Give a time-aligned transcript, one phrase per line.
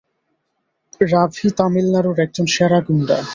[1.01, 3.17] রাভি তামিলনাড়ুর একজন সেরা গুন্ডা।